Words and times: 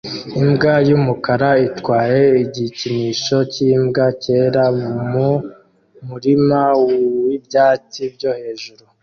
Imbwa 0.41 0.75
y'umukara 0.89 1.51
itwaye 1.67 2.23
igikinisho 2.43 3.37
cy'imbwa 3.51 4.05
cyera 4.21 4.63
mu 4.81 4.95
murima 6.07 6.61
w'ibyatsi 6.85 8.01
byo 8.15 8.31
hejuru 8.39 8.83